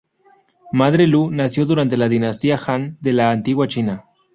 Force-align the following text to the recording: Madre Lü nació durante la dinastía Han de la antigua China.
Madre 0.71 1.05
Lü 1.05 1.29
nació 1.29 1.63
durante 1.67 1.95
la 1.95 2.09
dinastía 2.09 2.59
Han 2.65 2.97
de 3.01 3.13
la 3.13 3.29
antigua 3.29 3.67
China. 3.67 4.05